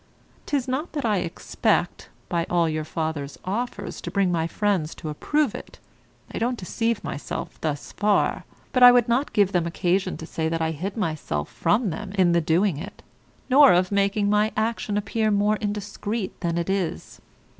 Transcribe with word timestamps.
'Tis 0.47 0.67
not 0.67 0.93
that 0.93 1.05
I 1.05 1.17
expect, 1.17 2.09
by 2.27 2.45
all 2.49 2.67
your 2.67 2.83
father's 2.83 3.37
offers, 3.45 4.01
to 4.01 4.09
bring 4.09 4.31
my 4.31 4.47
friends 4.47 4.95
to 4.95 5.09
approve 5.09 5.53
it. 5.53 5.77
I 6.33 6.39
don't 6.39 6.57
deceive 6.57 7.03
myself 7.03 7.61
thus 7.61 7.91
far, 7.91 8.43
but 8.73 8.81
I 8.81 8.91
would 8.91 9.07
not 9.07 9.31
give 9.31 9.51
them 9.51 9.67
occasion 9.67 10.17
to 10.17 10.25
say 10.25 10.49
that 10.49 10.59
I 10.59 10.71
hid 10.71 10.97
myself 10.97 11.49
from 11.49 11.91
them 11.91 12.13
in 12.15 12.31
the 12.31 12.41
doing 12.41 12.77
it; 12.79 13.03
nor 13.47 13.73
of 13.73 13.91
making 13.91 14.27
my 14.27 14.51
action 14.57 14.97
appear 14.97 15.29
more 15.29 15.57
indiscreet 15.57 16.39
than 16.39 16.57
it 16.57 16.67
is. 16.67 17.21